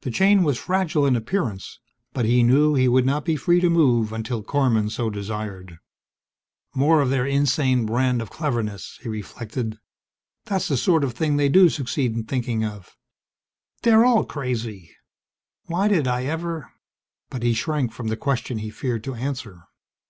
[0.00, 1.80] The chain was fragile in appearance,
[2.14, 5.76] but he knew he would not be free to move until Korman so desired.
[6.74, 8.98] More of their insane brand of cleverness!
[9.02, 9.76] he reflected.
[10.46, 12.96] That's the sort of thing they do succeed in thinking of.
[13.82, 14.96] They're all crazy!
[15.66, 16.72] Why did I ever...
[17.28, 19.60] But he shrank from the question he feared to answer.